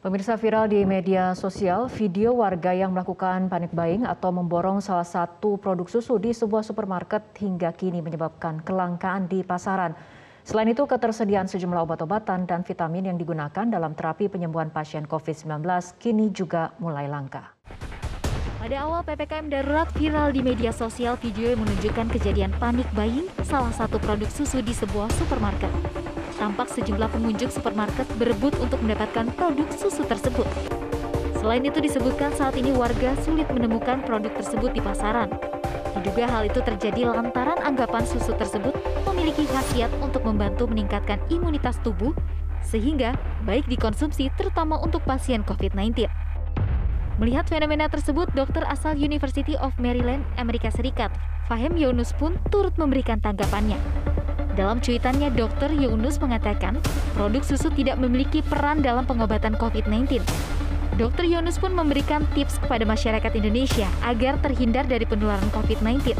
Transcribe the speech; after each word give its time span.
Pemirsa 0.00 0.40
viral 0.40 0.64
di 0.72 0.80
media 0.88 1.36
sosial, 1.36 1.84
video 1.92 2.32
warga 2.32 2.72
yang 2.72 2.96
melakukan 2.96 3.52
panik 3.52 3.68
buying 3.68 4.08
atau 4.08 4.32
memborong 4.32 4.80
salah 4.80 5.04
satu 5.04 5.60
produk 5.60 5.84
susu 5.92 6.16
di 6.16 6.32
sebuah 6.32 6.64
supermarket 6.64 7.20
hingga 7.36 7.68
kini 7.76 8.00
menyebabkan 8.00 8.64
kelangkaan 8.64 9.28
di 9.28 9.44
pasaran. 9.44 9.92
Selain 10.40 10.72
itu, 10.72 10.88
ketersediaan 10.88 11.52
sejumlah 11.52 11.84
obat-obatan 11.84 12.48
dan 12.48 12.64
vitamin 12.64 13.12
yang 13.12 13.20
digunakan 13.20 13.68
dalam 13.68 13.92
terapi 13.92 14.32
penyembuhan 14.32 14.72
pasien 14.72 15.04
COVID-19 15.04 15.68
kini 16.00 16.32
juga 16.32 16.72
mulai 16.80 17.04
langka. 17.04 17.52
Pada 18.56 18.76
awal 18.80 19.04
PPKM 19.04 19.52
darurat 19.52 19.88
viral 20.00 20.32
di 20.32 20.40
media 20.40 20.72
sosial 20.72 21.20
video 21.20 21.52
yang 21.52 21.60
menunjukkan 21.60 22.08
kejadian 22.16 22.56
panik 22.56 22.88
buying 22.96 23.28
salah 23.44 23.72
satu 23.76 24.00
produk 24.00 24.32
susu 24.32 24.64
di 24.64 24.72
sebuah 24.72 25.12
supermarket 25.20 25.99
tampak 26.40 26.72
sejumlah 26.72 27.12
pengunjung 27.12 27.52
supermarket 27.52 28.08
berebut 28.16 28.56
untuk 28.56 28.80
mendapatkan 28.80 29.28
produk 29.36 29.68
susu 29.76 30.08
tersebut. 30.08 30.48
Selain 31.36 31.60
itu 31.60 31.76
disebutkan 31.84 32.32
saat 32.32 32.56
ini 32.56 32.72
warga 32.72 33.12
sulit 33.20 33.44
menemukan 33.52 34.00
produk 34.08 34.32
tersebut 34.40 34.72
di 34.72 34.80
pasaran. 34.80 35.28
Diduga 36.00 36.24
hal 36.32 36.48
itu 36.48 36.64
terjadi 36.64 37.12
lantaran 37.12 37.60
anggapan 37.60 38.08
susu 38.08 38.32
tersebut 38.40 38.72
memiliki 39.04 39.44
khasiat 39.44 39.92
untuk 40.00 40.24
membantu 40.24 40.64
meningkatkan 40.64 41.20
imunitas 41.28 41.76
tubuh 41.84 42.16
sehingga 42.64 43.12
baik 43.44 43.68
dikonsumsi 43.68 44.32
terutama 44.40 44.80
untuk 44.80 45.04
pasien 45.04 45.44
COVID-19. 45.44 46.08
Melihat 47.20 47.44
fenomena 47.52 47.84
tersebut, 47.92 48.32
dokter 48.32 48.64
asal 48.64 48.96
University 48.96 49.52
of 49.60 49.76
Maryland, 49.76 50.24
Amerika 50.40 50.72
Serikat, 50.72 51.12
Fahem 51.52 51.76
Yunus 51.76 52.16
pun 52.16 52.40
turut 52.48 52.72
memberikan 52.80 53.20
tanggapannya. 53.20 53.76
Dalam 54.60 54.76
cuitannya, 54.76 55.32
Dr. 55.32 55.72
Yunus 55.72 56.20
mengatakan 56.20 56.76
produk 57.16 57.40
susu 57.40 57.72
tidak 57.72 57.96
memiliki 57.96 58.44
peran 58.44 58.84
dalam 58.84 59.08
pengobatan 59.08 59.56
COVID-19. 59.56 60.20
Dr. 61.00 61.24
Yunus 61.24 61.56
pun 61.56 61.72
memberikan 61.72 62.28
tips 62.36 62.60
kepada 62.60 62.84
masyarakat 62.84 63.32
Indonesia 63.40 63.88
agar 64.04 64.36
terhindar 64.44 64.84
dari 64.84 65.08
penularan 65.08 65.48
COVID-19. 65.56 66.12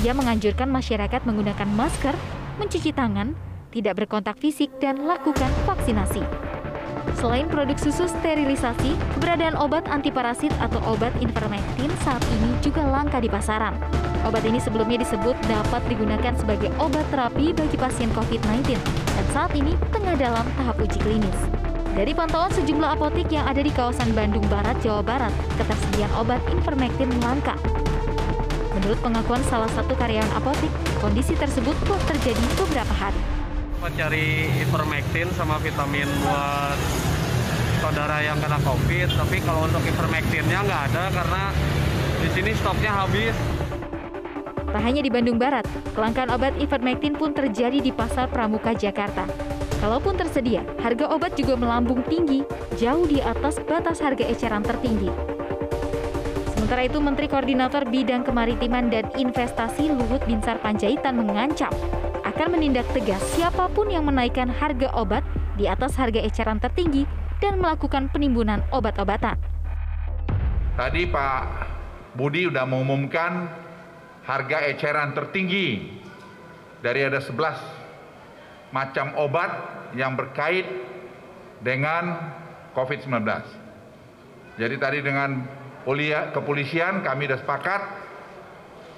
Ia 0.00 0.16
menganjurkan 0.16 0.72
masyarakat 0.72 1.28
menggunakan 1.28 1.68
masker, 1.68 2.16
mencuci 2.56 2.88
tangan, 2.96 3.36
tidak 3.68 4.00
berkontak 4.00 4.40
fisik, 4.40 4.72
dan 4.80 5.04
lakukan 5.04 5.52
vaksinasi. 5.68 6.47
Selain 7.18 7.50
produk 7.50 7.74
susu 7.74 8.06
sterilisasi, 8.06 8.94
keberadaan 9.18 9.58
obat 9.58 9.90
antiparasit 9.90 10.54
atau 10.62 10.78
obat 10.86 11.10
ivermectin 11.18 11.90
saat 12.06 12.22
ini 12.38 12.54
juga 12.62 12.86
langka 12.86 13.18
di 13.18 13.26
pasaran. 13.26 13.74
Obat 14.22 14.46
ini 14.46 14.62
sebelumnya 14.62 15.02
disebut 15.02 15.34
dapat 15.50 15.82
digunakan 15.90 16.30
sebagai 16.38 16.70
obat 16.78 17.02
terapi 17.10 17.50
bagi 17.50 17.74
pasien 17.74 18.06
COVID-19 18.14 18.78
dan 18.78 19.26
saat 19.34 19.50
ini 19.58 19.74
tengah 19.90 20.14
dalam 20.14 20.46
tahap 20.62 20.78
uji 20.78 20.98
klinis. 21.02 21.38
Dari 21.98 22.14
pantauan 22.14 22.54
sejumlah 22.54 22.94
apotik 22.94 23.26
yang 23.34 23.50
ada 23.50 23.66
di 23.66 23.74
kawasan 23.74 24.14
Bandung 24.14 24.46
Barat, 24.46 24.78
Jawa 24.78 25.02
Barat, 25.02 25.34
ketersediaan 25.58 26.14
obat 26.14 26.38
ivermectin 26.54 27.10
langka. 27.18 27.58
Menurut 28.78 29.02
pengakuan 29.02 29.42
salah 29.50 29.70
satu 29.74 29.90
karyawan 29.98 30.30
apotik, 30.38 30.70
kondisi 31.02 31.34
tersebut 31.34 31.74
telah 31.82 32.02
terjadi 32.14 32.44
beberapa 32.54 32.94
hari. 32.94 33.22
Cari 33.78 34.50
ivermectin 34.62 35.26
sama 35.34 35.58
vitamin 35.58 36.06
buat 36.22 37.07
saudara 37.88 38.20
yang 38.20 38.36
kena 38.36 38.60
COVID, 38.68 39.08
tapi 39.16 39.40
kalau 39.40 39.64
untuk 39.64 39.80
ivermectinnya 39.80 40.60
nggak 40.60 40.82
ada 40.92 41.08
karena 41.08 41.42
di 42.20 42.28
sini 42.36 42.52
stoknya 42.60 42.92
habis. 42.92 43.32
Tak 44.68 44.82
hanya 44.84 45.00
di 45.00 45.08
Bandung 45.08 45.40
Barat, 45.40 45.64
kelangkaan 45.96 46.28
obat 46.28 46.52
ivermectin 46.60 47.16
pun 47.16 47.32
terjadi 47.32 47.80
di 47.80 47.88
Pasar 47.88 48.28
Pramuka, 48.28 48.76
Jakarta. 48.76 49.24
Kalaupun 49.80 50.20
tersedia, 50.20 50.68
harga 50.84 51.08
obat 51.08 51.32
juga 51.40 51.56
melambung 51.56 52.04
tinggi, 52.04 52.44
jauh 52.76 53.08
di 53.08 53.24
atas 53.24 53.56
batas 53.64 54.04
harga 54.04 54.28
eceran 54.28 54.60
tertinggi. 54.60 55.08
Sementara 56.52 56.84
itu, 56.84 57.00
Menteri 57.00 57.24
Koordinator 57.24 57.88
Bidang 57.88 58.20
Kemaritiman 58.20 58.92
dan 58.92 59.08
Investasi 59.16 59.88
Luhut 59.96 60.20
Binsar 60.28 60.60
Panjaitan 60.60 61.16
mengancam 61.16 61.72
akan 62.28 62.52
menindak 62.52 62.84
tegas 62.92 63.24
siapa 63.32 63.72
pun 63.72 63.88
yang 63.88 64.04
menaikkan 64.04 64.52
harga 64.52 64.92
obat 64.92 65.24
di 65.56 65.64
atas 65.64 65.96
harga 65.96 66.20
eceran 66.20 66.60
tertinggi 66.60 67.27
dan 67.38 67.58
melakukan 67.62 68.10
penimbunan 68.10 68.62
obat-obatan. 68.74 69.38
Tadi 70.78 71.10
Pak 71.10 71.42
Budi 72.14 72.46
sudah 72.46 72.66
mengumumkan 72.66 73.50
harga 74.26 74.58
eceran 74.70 75.14
tertinggi 75.14 75.98
dari 76.82 77.02
ada 77.02 77.18
11 77.18 78.74
macam 78.74 79.16
obat 79.18 79.50
yang 79.96 80.14
berkait 80.14 80.68
dengan 81.64 82.30
COVID-19. 82.76 83.24
Jadi 84.58 84.76
tadi 84.78 84.98
dengan 85.02 85.42
kepolisian 86.34 87.00
kami 87.00 87.26
sudah 87.26 87.40
sepakat 87.40 87.82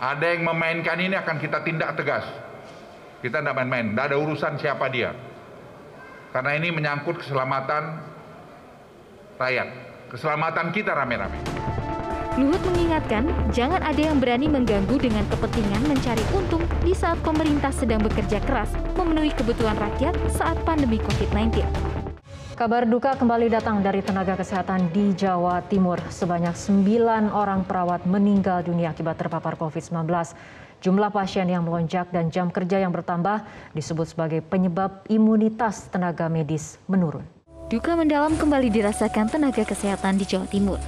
ada 0.01 0.27
yang 0.33 0.49
memainkan 0.49 0.97
ini 0.97 1.15
akan 1.17 1.37
kita 1.37 1.61
tindak 1.63 1.93
tegas. 1.97 2.25
Kita 3.21 3.45
tidak 3.45 3.53
main-main, 3.53 3.93
tidak 3.93 4.05
ada 4.11 4.17
urusan 4.17 4.57
siapa 4.57 4.89
dia. 4.89 5.13
Karena 6.33 6.57
ini 6.57 6.73
menyangkut 6.73 7.21
keselamatan 7.21 8.10
rakyat, 9.41 9.69
keselamatan 10.13 10.69
kita 10.69 10.93
rame-rame. 10.93 11.41
Luhut 12.37 12.61
mengingatkan, 12.63 13.25
jangan 13.51 13.81
ada 13.81 13.99
yang 13.99 14.21
berani 14.21 14.47
mengganggu 14.47 15.01
dengan 15.01 15.25
kepentingan 15.33 15.83
mencari 15.89 16.23
untung 16.37 16.63
di 16.85 16.93
saat 16.93 17.17
pemerintah 17.25 17.73
sedang 17.73 18.05
bekerja 18.05 18.39
keras 18.45 18.71
memenuhi 18.95 19.33
kebutuhan 19.35 19.75
rakyat 19.81 20.15
saat 20.31 20.61
pandemi 20.69 21.01
COVID-19. 21.01 21.65
Kabar 22.55 22.85
duka 22.85 23.17
kembali 23.17 23.49
datang 23.49 23.81
dari 23.81 24.05
tenaga 24.05 24.37
kesehatan 24.37 24.93
di 24.93 25.17
Jawa 25.17 25.65
Timur. 25.73 25.97
Sebanyak 26.13 26.53
9 26.53 27.33
orang 27.33 27.65
perawat 27.65 28.05
meninggal 28.05 28.61
dunia 28.61 28.93
akibat 28.93 29.17
terpapar 29.17 29.57
COVID-19. 29.57 30.05
Jumlah 30.85 31.09
pasien 31.09 31.49
yang 31.49 31.65
melonjak 31.65 32.13
dan 32.13 32.29
jam 32.29 32.53
kerja 32.53 32.85
yang 32.85 32.93
bertambah 32.93 33.45
disebut 33.73 34.13
sebagai 34.13 34.41
penyebab 34.45 35.09
imunitas 35.09 35.89
tenaga 35.89 36.29
medis 36.29 36.77
menurun. 36.85 37.40
Duka 37.71 37.95
mendalam 37.95 38.35
kembali 38.35 38.67
dirasakan 38.67 39.31
tenaga 39.31 39.63
kesehatan 39.63 40.19
di 40.19 40.27
Jawa 40.27 40.43
Timur. 40.51 40.83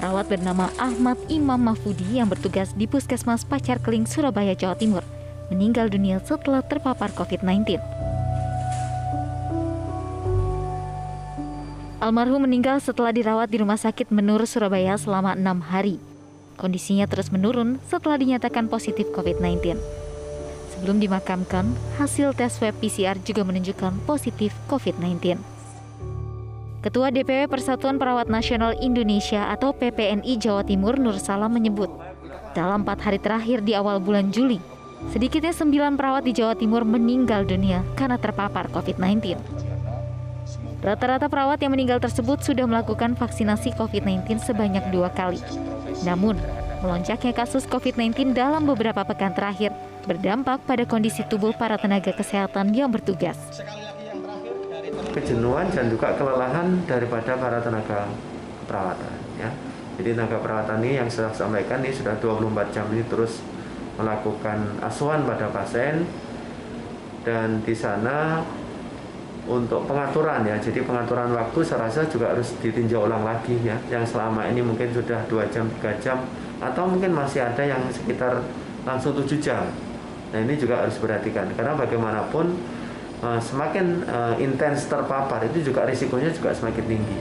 Perawat 0.00 0.24
bernama 0.32 0.72
Ahmad 0.80 1.20
Imam 1.28 1.60
Mahfudi 1.60 2.16
yang 2.16 2.32
bertugas 2.32 2.72
di 2.72 2.88
Puskesmas 2.88 3.44
Pacar 3.44 3.76
Keling, 3.84 4.08
Surabaya, 4.08 4.56
Jawa 4.56 4.80
Timur, 4.80 5.04
meninggal 5.52 5.92
dunia 5.92 6.16
setelah 6.24 6.64
terpapar 6.64 7.12
COVID-19. 7.12 7.76
Almarhum 12.00 12.48
meninggal 12.48 12.80
setelah 12.80 13.12
dirawat 13.12 13.52
di 13.52 13.60
Rumah 13.60 13.76
Sakit 13.76 14.08
Menur, 14.08 14.40
Surabaya 14.48 14.96
selama 14.96 15.36
enam 15.36 15.60
hari. 15.60 16.00
Kondisinya 16.56 17.04
terus 17.04 17.28
menurun 17.28 17.76
setelah 17.92 18.16
dinyatakan 18.16 18.72
positif 18.72 19.04
COVID-19. 19.12 19.76
Sebelum 20.72 20.96
dimakamkan, 20.96 21.76
hasil 22.00 22.32
tes 22.32 22.56
swab 22.56 22.72
PCR 22.80 23.20
juga 23.20 23.44
menunjukkan 23.44 24.00
positif 24.08 24.56
COVID-19. 24.72 25.55
Ketua 26.86 27.10
DPW 27.10 27.50
Persatuan 27.50 27.98
Perawat 27.98 28.30
Nasional 28.30 28.78
Indonesia 28.78 29.50
atau 29.50 29.74
PPNI 29.74 30.38
Jawa 30.38 30.62
Timur 30.62 30.94
Nur 31.02 31.18
Salam 31.18 31.50
menyebut, 31.50 31.90
dalam 32.54 32.86
empat 32.86 33.02
hari 33.02 33.18
terakhir 33.18 33.58
di 33.66 33.74
awal 33.74 33.98
bulan 33.98 34.30
Juli, 34.30 34.62
sedikitnya 35.10 35.50
sembilan 35.50 35.98
perawat 35.98 36.22
di 36.22 36.30
Jawa 36.30 36.54
Timur 36.54 36.86
meninggal 36.86 37.42
dunia 37.42 37.82
karena 37.98 38.14
terpapar 38.22 38.70
COVID-19. 38.70 39.34
Rata-rata 40.78 41.26
perawat 41.26 41.58
yang 41.58 41.74
meninggal 41.74 41.98
tersebut 41.98 42.46
sudah 42.46 42.70
melakukan 42.70 43.18
vaksinasi 43.18 43.74
COVID-19 43.74 44.46
sebanyak 44.46 44.86
dua 44.94 45.10
kali. 45.10 45.42
Namun, 46.06 46.38
melonjaknya 46.86 47.34
kasus 47.34 47.66
COVID-19 47.66 48.30
dalam 48.30 48.62
beberapa 48.62 49.02
pekan 49.02 49.34
terakhir 49.34 49.74
berdampak 50.06 50.62
pada 50.62 50.86
kondisi 50.86 51.26
tubuh 51.26 51.50
para 51.50 51.82
tenaga 51.82 52.14
kesehatan 52.14 52.70
yang 52.78 52.94
bertugas 52.94 53.34
kejenuhan 55.16 55.72
dan 55.72 55.88
juga 55.88 56.12
kelelahan 56.12 56.84
daripada 56.84 57.40
para 57.40 57.58
tenaga 57.64 58.04
perawatan 58.68 59.16
ya. 59.40 59.48
Jadi 59.96 60.12
tenaga 60.12 60.36
perawatan 60.44 60.84
ini 60.84 61.00
yang 61.00 61.08
saya 61.08 61.32
sampaikan 61.32 61.80
ini 61.80 61.88
sudah 61.88 62.20
24 62.20 62.68
jam 62.68 62.84
ini 62.92 63.00
terus 63.08 63.40
melakukan 63.96 64.76
asuhan 64.84 65.24
pada 65.24 65.48
pasien. 65.48 66.04
Dan 67.24 67.64
di 67.64 67.74
sana 67.74 68.44
untuk 69.48 69.88
pengaturan 69.88 70.44
ya. 70.44 70.60
Jadi 70.60 70.84
pengaturan 70.84 71.32
waktu 71.32 71.58
saya 71.64 71.88
rasa 71.88 72.04
juga 72.06 72.36
harus 72.36 72.54
ditinjau 72.60 73.08
ulang 73.08 73.24
lagi 73.24 73.56
ya. 73.64 73.74
Yang 73.88 74.14
selama 74.14 74.46
ini 74.52 74.60
mungkin 74.60 74.92
sudah 74.92 75.24
dua 75.26 75.48
jam 75.48 75.66
tiga 75.80 75.96
jam 75.96 76.18
atau 76.60 76.84
mungkin 76.86 77.16
masih 77.16 77.42
ada 77.42 77.64
yang 77.64 77.80
sekitar 77.88 78.44
langsung 78.84 79.16
tujuh 79.16 79.40
jam. 79.40 79.64
Nah 80.30 80.38
ini 80.44 80.60
juga 80.60 80.84
harus 80.84 81.00
diperhatikan. 81.00 81.56
Karena 81.56 81.72
bagaimanapun 81.72 82.75
Eh, 83.16 83.40
semakin 83.40 84.04
uh, 84.04 84.34
intens 84.36 84.84
terpapar 84.92 85.40
itu 85.48 85.72
juga 85.72 85.88
risikonya 85.88 86.28
juga 86.36 86.52
semakin 86.52 86.84
tinggi. 86.84 87.16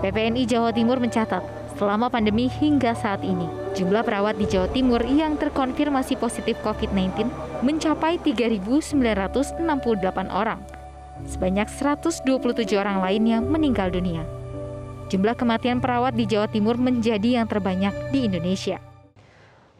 PPNI 0.00 0.48
Jawa 0.48 0.72
Timur 0.72 0.96
mencatat, 0.96 1.44
selama 1.76 2.08
pandemi 2.08 2.48
hingga 2.48 2.96
saat 2.96 3.20
ini, 3.20 3.44
jumlah 3.76 4.00
perawat 4.00 4.40
di 4.40 4.48
Jawa 4.48 4.72
Timur 4.72 5.04
yang 5.04 5.36
terkonfirmasi 5.36 6.16
positif 6.16 6.56
COVID-19 6.64 7.28
mencapai 7.60 8.16
3.968 8.24 8.96
orang. 10.32 10.64
Sebanyak 11.28 11.68
127 11.68 12.24
orang 12.80 13.04
lainnya 13.04 13.44
meninggal 13.44 13.92
dunia. 13.92 14.24
Jumlah 15.12 15.36
kematian 15.36 15.84
perawat 15.84 16.16
di 16.16 16.24
Jawa 16.24 16.48
Timur 16.48 16.80
menjadi 16.80 17.36
yang 17.36 17.44
terbanyak 17.44 17.92
di 18.08 18.32
Indonesia. 18.32 18.80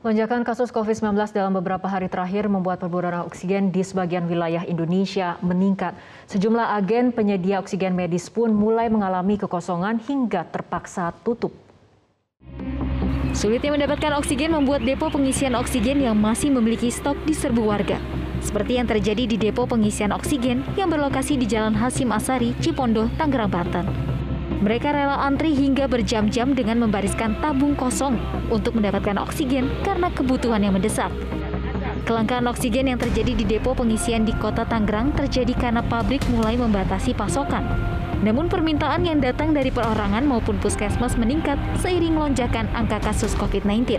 Lonjakan 0.03 0.43
kasus 0.43 0.75
COVID-19 0.75 1.15
dalam 1.31 1.55
beberapa 1.55 1.87
hari 1.87 2.11
terakhir 2.11 2.51
membuat 2.51 2.83
perburuan 2.83 3.23
oksigen 3.23 3.71
di 3.71 3.87
sebagian 3.87 4.27
wilayah 4.27 4.67
Indonesia 4.67 5.39
meningkat. 5.47 5.95
Sejumlah 6.27 6.75
agen 6.75 7.15
penyedia 7.15 7.63
oksigen 7.63 7.95
medis 7.95 8.27
pun 8.27 8.51
mulai 8.51 8.91
mengalami 8.91 9.39
kekosongan 9.39 10.03
hingga 10.03 10.43
terpaksa 10.51 11.15
tutup. 11.23 11.55
Sulitnya 13.31 13.79
mendapatkan 13.79 14.19
oksigen 14.19 14.51
membuat 14.51 14.83
depo 14.83 15.07
pengisian 15.07 15.55
oksigen 15.55 16.03
yang 16.03 16.19
masih 16.19 16.51
memiliki 16.51 16.91
stok 16.91 17.15
diserbu 17.23 17.63
warga. 17.63 18.03
Seperti 18.43 18.83
yang 18.83 18.91
terjadi 18.91 19.23
di 19.31 19.39
depo 19.39 19.71
pengisian 19.71 20.11
oksigen 20.11 20.67
yang 20.75 20.91
berlokasi 20.91 21.39
di 21.39 21.47
Jalan 21.47 21.79
Hasim 21.79 22.11
Asari, 22.11 22.59
Cipondo, 22.59 23.07
Tangerang, 23.15 23.55
Banten. 23.55 23.87
Mereka 24.63 24.95
rela 24.95 25.19
antri 25.27 25.59
hingga 25.59 25.91
berjam-jam 25.91 26.55
dengan 26.55 26.79
membariskan 26.87 27.35
tabung 27.43 27.75
kosong 27.75 28.15
untuk 28.47 28.79
mendapatkan 28.79 29.19
oksigen 29.19 29.67
karena 29.83 30.07
kebutuhan 30.15 30.63
yang 30.63 30.79
mendesak. 30.79 31.11
Kelangkaan 32.07 32.47
oksigen 32.47 32.87
yang 32.87 32.95
terjadi 32.95 33.35
di 33.35 33.43
depo 33.43 33.75
pengisian 33.75 34.23
di 34.23 34.31
kota 34.39 34.63
Tangerang 34.63 35.19
terjadi 35.19 35.51
karena 35.59 35.83
pabrik 35.83 36.23
mulai 36.31 36.55
membatasi 36.55 37.11
pasokan. 37.11 37.67
Namun 38.23 38.47
permintaan 38.47 39.03
yang 39.03 39.19
datang 39.19 39.51
dari 39.51 39.75
perorangan 39.75 40.23
maupun 40.23 40.55
puskesmas 40.63 41.19
meningkat 41.19 41.59
seiring 41.83 42.15
lonjakan 42.15 42.71
angka 42.71 43.03
kasus 43.03 43.35
COVID-19. 43.35 43.99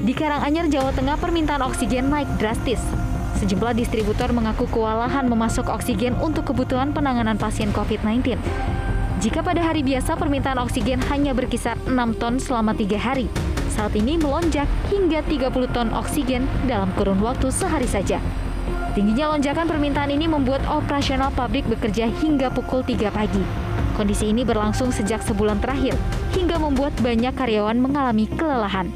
Di 0.00 0.12
Karanganyar, 0.16 0.72
Jawa 0.72 0.96
Tengah, 0.96 1.20
permintaan 1.20 1.60
oksigen 1.60 2.08
naik 2.08 2.28
drastis. 2.40 2.80
Sejumlah 3.36 3.76
distributor 3.76 4.32
mengaku 4.32 4.64
kewalahan 4.72 5.28
memasok 5.28 5.68
oksigen 5.68 6.16
untuk 6.24 6.48
kebutuhan 6.48 6.96
penanganan 6.96 7.36
pasien 7.36 7.68
COVID-19. 7.76 8.40
Jika 9.22 9.38
pada 9.38 9.62
hari 9.62 9.86
biasa 9.86 10.18
permintaan 10.18 10.58
oksigen 10.58 10.98
hanya 11.06 11.30
berkisar 11.30 11.78
6 11.86 11.94
ton 12.18 12.42
selama 12.42 12.74
tiga 12.74 12.98
hari, 12.98 13.30
saat 13.70 13.94
ini 13.94 14.18
melonjak 14.18 14.66
hingga 14.90 15.22
30 15.30 15.70
ton 15.70 15.94
oksigen 15.94 16.42
dalam 16.66 16.90
kurun 16.98 17.22
waktu 17.22 17.54
sehari 17.54 17.86
saja. 17.86 18.18
Tingginya 18.98 19.30
lonjakan 19.30 19.70
permintaan 19.70 20.10
ini 20.10 20.26
membuat 20.26 20.66
operasional 20.66 21.30
pabrik 21.38 21.62
bekerja 21.70 22.10
hingga 22.18 22.50
pukul 22.50 22.82
3 22.82 23.14
pagi. 23.14 23.38
Kondisi 23.94 24.26
ini 24.26 24.42
berlangsung 24.42 24.90
sejak 24.90 25.22
sebulan 25.22 25.62
terakhir, 25.62 25.94
hingga 26.34 26.58
membuat 26.58 26.90
banyak 26.98 27.30
karyawan 27.38 27.78
mengalami 27.78 28.26
kelelahan. 28.26 28.90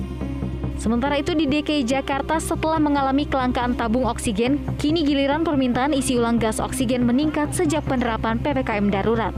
Sementara 0.75 1.23
itu 1.23 1.38
di 1.38 1.46
DKI 1.46 1.87
Jakarta 1.87 2.43
setelah 2.43 2.82
mengalami 2.82 3.31
kelangkaan 3.31 3.78
tabung 3.78 4.11
oksigen, 4.11 4.58
kini 4.75 5.06
giliran 5.06 5.46
permintaan 5.46 5.94
isi 5.94 6.19
ulang 6.19 6.43
gas 6.43 6.58
oksigen 6.58 7.06
meningkat 7.06 7.55
sejak 7.55 7.87
penerapan 7.87 8.43
PPKM 8.43 8.90
darurat. 8.90 9.31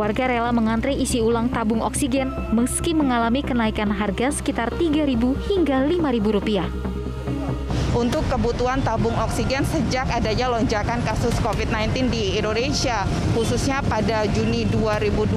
Warga 0.00 0.32
rela 0.32 0.48
mengantre 0.48 0.96
isi 0.96 1.20
ulang 1.20 1.52
tabung 1.52 1.84
oksigen 1.84 2.32
meski 2.56 2.96
mengalami 2.96 3.44
kenaikan 3.44 3.92
harga 3.92 4.32
sekitar 4.32 4.72
Rp3.000 4.80 5.20
hingga 5.44 5.76
Rp5.000 5.84 6.88
untuk 7.92 8.24
kebutuhan 8.32 8.80
tabung 8.80 9.12
oksigen 9.12 9.60
sejak 9.68 10.08
adanya 10.08 10.48
lonjakan 10.48 11.04
kasus 11.04 11.36
COVID-19 11.44 12.08
di 12.08 12.38
Indonesia, 12.40 13.04
khususnya 13.36 13.84
pada 13.84 14.24
Juni 14.30 14.64
2021 14.72 15.36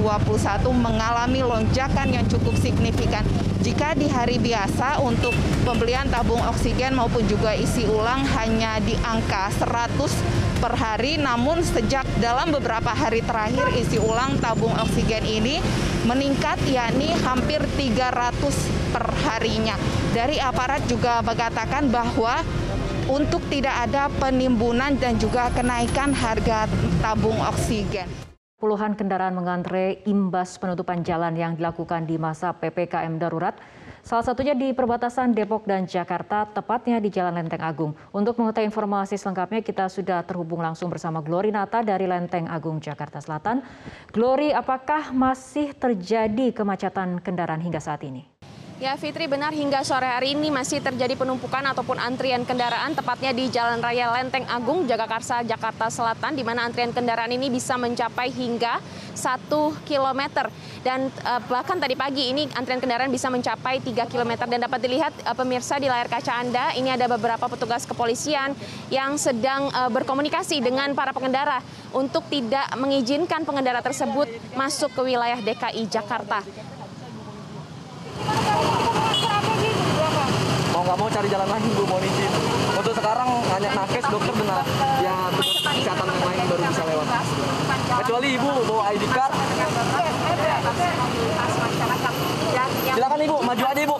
mengalami 0.72 1.44
lonjakan 1.44 2.14
yang 2.14 2.24
cukup 2.30 2.56
signifikan. 2.56 3.26
Jika 3.60 3.92
di 3.98 4.08
hari 4.08 4.40
biasa 4.40 5.02
untuk 5.04 5.34
pembelian 5.66 6.08
tabung 6.08 6.40
oksigen 6.40 6.96
maupun 6.96 7.26
juga 7.28 7.52
isi 7.52 7.84
ulang 7.84 8.24
hanya 8.32 8.80
di 8.80 8.96
angka 9.02 9.50
100 9.60 10.53
per 10.64 10.80
hari, 10.80 11.20
namun 11.20 11.60
sejak 11.60 12.08
dalam 12.24 12.48
beberapa 12.48 12.88
hari 12.88 13.20
terakhir 13.20 13.68
isi 13.76 14.00
ulang 14.00 14.40
tabung 14.40 14.72
oksigen 14.72 15.20
ini 15.20 15.60
meningkat 16.08 16.56
yakni 16.64 17.12
hampir 17.20 17.60
300 17.76 18.40
per 18.88 19.04
harinya. 19.28 19.76
Dari 20.16 20.40
aparat 20.40 20.80
juga 20.88 21.20
mengatakan 21.20 21.92
bahwa 21.92 22.40
untuk 23.12 23.44
tidak 23.52 23.76
ada 23.76 24.08
penimbunan 24.16 24.96
dan 24.96 25.20
juga 25.20 25.52
kenaikan 25.52 26.16
harga 26.16 26.64
tabung 27.04 27.36
oksigen. 27.44 28.08
Puluhan 28.56 28.96
kendaraan 28.96 29.36
mengantre 29.36 30.00
imbas 30.08 30.56
penutupan 30.56 31.04
jalan 31.04 31.36
yang 31.36 31.60
dilakukan 31.60 32.08
di 32.08 32.16
masa 32.16 32.56
PPKM 32.56 33.20
darurat 33.20 33.52
Salah 34.04 34.20
satunya 34.20 34.52
di 34.52 34.76
perbatasan 34.76 35.32
Depok 35.32 35.64
dan 35.64 35.88
Jakarta, 35.88 36.44
tepatnya 36.44 37.00
di 37.00 37.08
Jalan 37.08 37.40
Lenteng 37.40 37.64
Agung. 37.64 37.96
Untuk 38.12 38.36
mengetahui 38.36 38.68
informasi 38.68 39.16
selengkapnya, 39.16 39.64
kita 39.64 39.88
sudah 39.88 40.20
terhubung 40.28 40.60
langsung 40.60 40.92
bersama 40.92 41.24
Glory 41.24 41.48
Nata 41.48 41.80
dari 41.80 42.04
Lenteng 42.04 42.44
Agung, 42.44 42.84
Jakarta 42.84 43.24
Selatan. 43.24 43.64
Glory, 44.12 44.52
apakah 44.52 45.08
masih 45.08 45.72
terjadi 45.72 46.52
kemacetan 46.52 47.16
kendaraan 47.24 47.64
hingga 47.64 47.80
saat 47.80 48.04
ini? 48.04 48.28
Ya 48.82 48.98
Fitri 48.98 49.30
benar 49.30 49.54
hingga 49.54 49.86
sore 49.86 50.10
hari 50.10 50.34
ini 50.34 50.50
masih 50.50 50.82
terjadi 50.82 51.14
penumpukan 51.14 51.62
ataupun 51.62 51.94
antrian 51.94 52.42
kendaraan 52.42 52.90
tepatnya 52.90 53.30
di 53.30 53.46
Jalan 53.46 53.78
Raya 53.78 54.10
Lenteng 54.10 54.42
Agung, 54.50 54.90
Jagakarsa, 54.90 55.46
Jakarta 55.46 55.86
Selatan 55.86 56.34
di 56.34 56.42
mana 56.42 56.66
antrian 56.66 56.90
kendaraan 56.90 57.30
ini 57.30 57.54
bisa 57.54 57.78
mencapai 57.78 58.34
hingga 58.34 58.82
1 59.14 59.46
km 59.86 60.50
dan 60.82 61.06
uh, 61.22 61.38
bahkan 61.46 61.78
tadi 61.78 61.94
pagi 61.94 62.34
ini 62.34 62.50
antrian 62.58 62.82
kendaraan 62.82 63.14
bisa 63.14 63.30
mencapai 63.30 63.78
3 63.78 64.10
km 64.10 64.42
dan 64.42 64.66
dapat 64.66 64.82
dilihat 64.82 65.14
uh, 65.22 65.38
pemirsa 65.38 65.78
di 65.78 65.86
layar 65.86 66.10
kaca 66.10 66.34
Anda 66.34 66.74
ini 66.74 66.90
ada 66.90 67.06
beberapa 67.06 67.46
petugas 67.46 67.86
kepolisian 67.86 68.58
yang 68.90 69.14
sedang 69.22 69.70
uh, 69.70 69.86
berkomunikasi 69.86 70.58
dengan 70.58 70.98
para 70.98 71.14
pengendara 71.14 71.62
untuk 71.94 72.26
tidak 72.26 72.66
mengizinkan 72.74 73.46
pengendara 73.46 73.78
tersebut 73.86 74.26
masuk 74.58 74.90
ke 74.98 75.14
wilayah 75.14 75.38
DKI 75.38 75.86
Jakarta. 75.86 76.42
mau 80.74 80.83
nggak 80.94 81.02
mau 81.02 81.10
cari 81.10 81.26
jalan 81.26 81.48
lain 81.50 81.74
bu. 81.74 81.82
Mohon 81.90 82.06
izin 82.06 82.32
untuk 82.78 82.94
sekarang 82.94 83.26
hanya 83.50 83.70
nakes 83.74 84.06
dokter 84.14 84.30
dengan 84.38 84.62
ya 85.02 85.26
kesehatan 85.34 86.06
yang 86.06 86.22
lain 86.22 86.42
baru 86.46 86.62
bisa 86.70 86.82
lewat. 86.86 87.08
Kecuali 87.98 88.28
ibu 88.38 88.50
bawa 88.70 88.82
ID 88.94 89.04
card. 89.10 89.32
Silakan 92.94 93.20
ibu. 93.26 93.36
Maju 93.42 93.64
aja 93.66 93.80
ibu. 93.82 93.96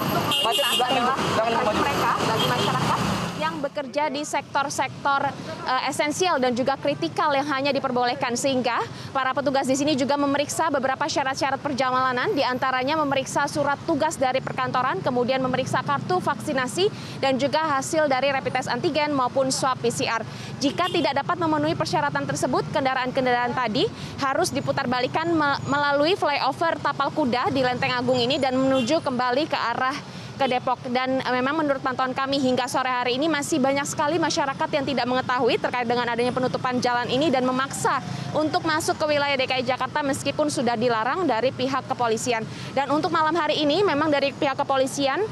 Macet 0.47 0.65
belakang 0.71 0.95
ibu 1.03 1.13
jangan 1.35 1.51
ibu. 1.51 1.63
Maju 1.67 1.81
mereka 1.83 2.11
bagi 2.15 2.47
masyarakat 2.47 2.99
yang 3.43 3.54
bekerja 3.65 4.13
di 4.13 4.21
sektor-sektor 4.29 5.33
uh, 5.65 5.89
esensial 5.89 6.37
dan 6.37 6.53
juga 6.53 6.77
kritikal 6.77 7.33
yang 7.33 7.49
hanya 7.49 7.73
diperbolehkan 7.73 8.37
sehingga 8.37 8.85
para 9.17 9.33
petugas 9.33 9.65
di 9.65 9.73
sini 9.73 9.97
juga 9.97 10.21
memeriksa 10.21 10.69
beberapa 10.69 11.09
syarat-syarat 11.09 11.65
perjalanan 11.65 12.29
di 12.37 12.45
antaranya 12.45 13.01
memeriksa 13.01 13.49
surat 13.49 13.81
tugas 13.89 14.21
dari 14.21 14.45
perkantoran 14.45 15.01
kemudian 15.01 15.41
memeriksa 15.41 15.81
kartu 15.81 16.21
vaksinasi 16.21 16.93
dan 17.25 17.41
juga 17.41 17.65
hasil 17.81 18.05
dari 18.07 18.29
rapid 18.29 18.53
test 18.61 18.69
antigen 18.69 19.17
maupun 19.17 19.49
swab 19.49 19.81
PCR. 19.81 20.21
Jika 20.61 20.93
tidak 20.93 21.25
dapat 21.25 21.37
memenuhi 21.41 21.73
persyaratan 21.73 22.29
tersebut, 22.29 22.67
kendaraan-kendaraan 22.75 23.57
tadi 23.57 23.89
harus 24.21 24.53
diputarbalikkan 24.53 25.33
melalui 25.69 26.19
flyover 26.19 26.77
Tapal 26.83 27.15
Kuda 27.15 27.49
di 27.55 27.65
Lenteng 27.65 27.95
Agung 27.95 28.19
ini 28.19 28.37
dan 28.37 28.59
menuju 28.59 29.01
kembali 29.01 29.47
ke 29.49 29.57
arah 29.57 29.97
ke 30.35 30.47
Depok 30.51 30.83
dan 30.91 31.23
eh, 31.23 31.35
memang 31.35 31.55
menurut 31.63 31.81
pantauan 31.81 32.11
kami 32.11 32.43
hingga 32.43 32.67
sore 32.67 32.91
hari 32.91 33.17
ini 33.17 33.31
masih 33.31 33.63
banyak 33.63 33.87
sekali 33.87 34.19
masyarakat 34.19 34.69
yang 34.75 34.85
tidak 34.85 35.07
mengetahui 35.07 35.55
terkait 35.63 35.87
dengan 35.87 36.11
adanya 36.11 36.35
penutupan 36.35 36.83
jalan 36.83 37.07
ini 37.07 37.31
dan 37.31 37.47
memaksa 37.47 38.03
untuk 38.35 38.67
masuk 38.67 38.99
ke 38.99 39.05
wilayah 39.15 39.39
DKI 39.39 39.63
Jakarta 39.63 40.03
meskipun 40.03 40.51
sudah 40.51 40.75
dilarang 40.75 41.25
dari 41.25 41.55
pihak 41.55 41.87
kepolisian. 41.87 42.43
Dan 42.75 42.91
untuk 42.91 43.15
malam 43.15 43.35
hari 43.35 43.63
ini 43.63 43.87
memang 43.87 44.11
dari 44.11 44.35
pihak 44.35 44.59
kepolisian 44.59 45.23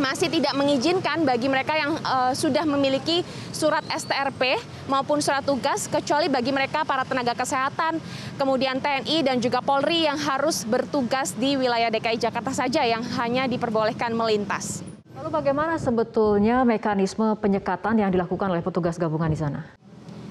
masih 0.00 0.32
tidak 0.32 0.56
mengizinkan 0.56 1.24
bagi 1.28 1.48
mereka 1.52 1.76
yang 1.76 1.96
uh, 2.00 2.32
sudah 2.32 2.64
memiliki 2.64 3.20
surat 3.52 3.84
STRP 3.92 4.56
maupun 4.88 5.20
surat 5.20 5.44
tugas 5.44 5.90
kecuali 5.90 6.32
bagi 6.32 6.54
mereka 6.54 6.84
para 6.86 7.04
tenaga 7.04 7.36
kesehatan, 7.36 8.00
kemudian 8.40 8.80
TNI 8.80 9.26
dan 9.26 9.36
juga 9.42 9.60
Polri 9.60 10.08
yang 10.08 10.16
harus 10.16 10.64
bertugas 10.64 11.36
di 11.36 11.60
wilayah 11.60 11.92
DKI 11.92 12.16
Jakarta 12.16 12.52
saja 12.56 12.86
yang 12.88 13.04
hanya 13.20 13.44
diperbolehkan 13.44 14.16
melintas. 14.16 14.80
Lalu 15.12 15.28
bagaimana 15.28 15.76
sebetulnya 15.76 16.64
mekanisme 16.64 17.36
penyekatan 17.36 18.00
yang 18.00 18.10
dilakukan 18.10 18.48
oleh 18.48 18.64
petugas 18.64 18.96
gabungan 18.96 19.28
di 19.28 19.38
sana? 19.38 19.81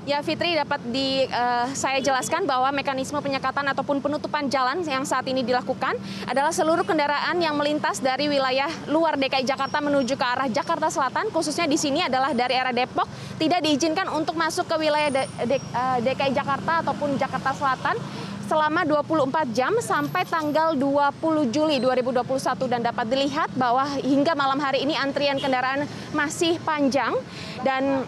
Ya 0.01 0.17
Fitri 0.25 0.57
dapat 0.57 0.81
di 0.89 1.29
uh, 1.29 1.69
saya 1.77 2.01
jelaskan 2.01 2.49
bahwa 2.49 2.73
mekanisme 2.73 3.21
penyekatan 3.21 3.69
ataupun 3.69 4.01
penutupan 4.01 4.49
jalan 4.49 4.81
yang 4.81 5.05
saat 5.05 5.29
ini 5.29 5.45
dilakukan 5.45 5.93
adalah 6.25 6.49
seluruh 6.49 6.81
kendaraan 6.81 7.37
yang 7.37 7.53
melintas 7.53 8.01
dari 8.01 8.25
wilayah 8.25 8.65
luar 8.89 9.13
DKI 9.13 9.45
Jakarta 9.45 9.77
menuju 9.77 10.17
ke 10.17 10.25
arah 10.25 10.49
Jakarta 10.49 10.89
Selatan 10.89 11.29
khususnya 11.29 11.69
di 11.69 11.77
sini 11.77 12.01
adalah 12.01 12.33
dari 12.33 12.57
arah 12.57 12.73
Depok 12.73 13.05
tidak 13.37 13.61
diizinkan 13.61 14.09
untuk 14.09 14.33
masuk 14.33 14.65
ke 14.65 14.81
wilayah 14.81 15.21
uh, 15.21 15.45
eh, 15.45 15.97
DKI 16.01 16.33
Jakarta 16.33 16.81
ataupun 16.81 17.21
Jakarta 17.21 17.53
Selatan 17.53 18.01
selama 18.49 18.81
24 18.83 19.53
jam 19.53 19.71
sampai 19.85 20.25
tanggal 20.25 20.73
20 20.81 21.53
Juli 21.53 21.77
2021 21.77 22.25
dan 22.73 22.81
dapat 22.81 23.05
dilihat 23.05 23.53
bahwa 23.53 23.85
hingga 24.01 24.33
malam 24.33 24.57
hari 24.57 24.81
ini 24.81 24.97
antrian 24.97 25.37
kendaraan 25.37 25.85
masih 26.11 26.57
panjang 26.65 27.13
dan 27.61 28.01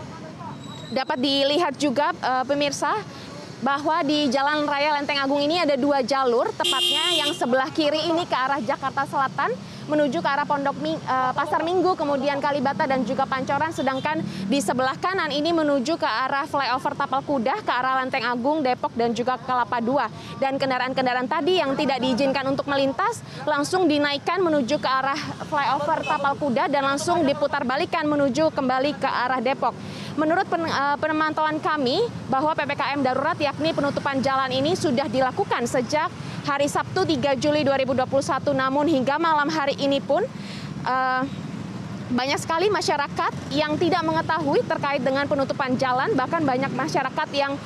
dapat 0.94 1.18
dilihat 1.18 1.74
juga 1.76 2.14
uh, 2.22 2.46
pemirsa 2.46 2.94
bahwa 3.64 4.04
di 4.04 4.28
Jalan 4.28 4.68
Raya 4.68 5.00
Lenteng 5.00 5.24
Agung 5.24 5.40
ini 5.40 5.56
ada 5.56 5.80
dua 5.80 6.04
jalur, 6.04 6.52
tepatnya 6.52 7.16
yang 7.16 7.32
sebelah 7.32 7.72
kiri 7.72 8.12
ini 8.12 8.28
ke 8.28 8.36
arah 8.36 8.60
Jakarta 8.60 9.08
Selatan 9.08 9.56
menuju 9.88 10.24
ke 10.24 10.30
arah 10.30 10.48
Pondok 10.48 10.80
Ming, 10.80 10.96
uh, 11.08 11.32
Pasar 11.36 11.64
Minggu, 11.64 11.96
kemudian 11.96 12.40
Kalibata 12.40 12.88
dan 12.88 13.04
juga 13.04 13.28
Pancoran, 13.28 13.72
sedangkan 13.76 14.24
di 14.48 14.60
sebelah 14.64 14.96
kanan 15.00 15.32
ini 15.32 15.52
menuju 15.52 16.00
ke 16.00 16.08
arah 16.08 16.48
flyover 16.48 16.96
Tapal 16.96 17.22
Kuda, 17.24 17.64
ke 17.64 17.72
arah 17.72 18.04
Lenteng 18.04 18.24
Agung, 18.24 18.64
Depok 18.64 18.96
dan 18.96 19.12
juga 19.12 19.36
Kelapa 19.40 19.84
II. 19.84 20.00
Dan 20.40 20.56
kendaraan-kendaraan 20.56 21.28
tadi 21.28 21.60
yang 21.60 21.76
tidak 21.76 22.00
diizinkan 22.00 22.48
untuk 22.48 22.68
melintas 22.68 23.20
langsung 23.44 23.88
dinaikkan 23.88 24.40
menuju 24.40 24.80
ke 24.80 24.90
arah 24.90 25.20
flyover 25.48 26.00
Tapal 26.08 26.34
Kuda 26.40 26.72
dan 26.72 26.84
langsung 26.88 27.24
diputar 27.28 27.68
balikan 27.68 28.08
menuju 28.08 28.56
kembali 28.56 28.96
ke 29.00 29.08
arah 29.08 29.44
Depok. 29.44 29.76
Menurut 30.14 30.46
pen, 30.46 30.62
uh, 30.70 30.94
penemantauan 31.02 31.58
kami 31.58 32.06
bahwa 32.30 32.54
PPKM 32.54 33.02
darurat 33.02 33.38
yakni 33.42 33.74
penutupan 33.74 34.22
jalan 34.22 34.54
ini 34.54 34.78
sudah 34.78 35.10
dilakukan 35.10 35.66
sejak 35.66 36.14
hari 36.46 36.70
Sabtu 36.70 37.02
3 37.02 37.34
Juli 37.42 37.66
2021 37.66 38.54
namun 38.54 38.86
hingga 38.86 39.18
malam 39.18 39.50
hari 39.50 39.74
ini 39.82 39.98
pun 39.98 40.22
uh, 40.86 41.22
banyak 42.14 42.38
sekali 42.38 42.70
masyarakat 42.70 43.34
yang 43.58 43.74
tidak 43.82 44.06
mengetahui 44.06 44.62
terkait 44.70 45.02
dengan 45.02 45.26
penutupan 45.26 45.74
jalan. 45.82 46.14
Bahkan 46.14 46.46
banyak 46.46 46.72
masyarakat 46.78 47.28
yang 47.34 47.58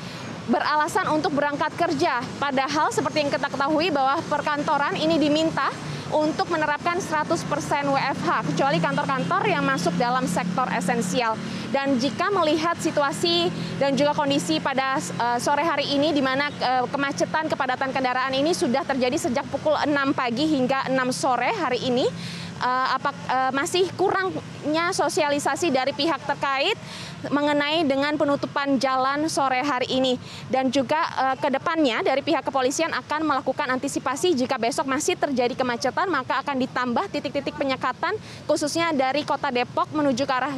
beralasan 0.48 1.12
untuk 1.12 1.36
berangkat 1.36 1.76
kerja. 1.76 2.24
Padahal 2.40 2.96
seperti 2.96 3.28
yang 3.28 3.32
kita 3.34 3.52
ketahui 3.52 3.92
bahwa 3.92 4.24
perkantoran 4.32 4.96
ini 4.96 5.20
diminta 5.20 5.68
untuk 6.12 6.48
menerapkan 6.48 7.00
100% 7.00 7.44
WFH 7.88 8.30
kecuali 8.54 8.78
kantor-kantor 8.80 9.42
yang 9.48 9.64
masuk 9.64 9.94
dalam 10.00 10.24
sektor 10.28 10.68
esensial. 10.72 11.36
Dan 11.72 12.00
jika 12.00 12.32
melihat 12.32 12.80
situasi 12.80 13.52
dan 13.76 13.96
juga 14.00 14.16
kondisi 14.16 14.64
pada 14.64 14.98
uh, 15.20 15.38
sore 15.38 15.68
hari 15.68 15.92
ini 15.92 16.16
di 16.16 16.24
mana 16.24 16.48
uh, 16.50 16.86
kemacetan 16.88 17.52
kepadatan 17.52 17.92
kendaraan 17.92 18.32
ini 18.32 18.56
sudah 18.56 18.88
terjadi 18.88 19.20
sejak 19.20 19.46
pukul 19.52 19.76
6 19.76 19.92
pagi 20.16 20.48
hingga 20.48 20.88
6 20.88 20.96
sore 21.12 21.52
hari 21.52 21.84
ini 21.84 22.08
uh, 22.64 22.88
apa 22.96 23.12
masih 23.52 23.86
kurangnya 24.00 24.96
sosialisasi 24.96 25.70
dari 25.70 25.92
pihak 25.94 26.24
terkait 26.26 26.78
mengenai 27.30 27.82
dengan 27.86 28.14
penutupan 28.16 28.78
jalan 28.78 29.26
sore 29.26 29.62
hari 29.66 29.90
ini 29.90 30.14
dan 30.54 30.70
juga 30.70 31.02
uh, 31.18 31.36
ke 31.38 31.50
depannya 31.50 32.06
dari 32.06 32.22
pihak 32.22 32.46
kepolisian 32.46 32.94
akan 32.94 33.26
melakukan 33.26 33.68
antisipasi 33.74 34.38
jika 34.38 34.56
besok 34.62 34.86
masih 34.86 35.18
terjadi 35.18 35.58
kemacetan 35.58 36.08
maka 36.08 36.40
akan 36.46 36.62
ditambah 36.62 37.10
titik-titik 37.10 37.58
penyekatan 37.58 38.14
khususnya 38.46 38.94
dari 38.94 39.26
Kota 39.26 39.50
Depok 39.50 39.90
menuju 39.92 40.24
ke 40.24 40.34
arah 40.34 40.54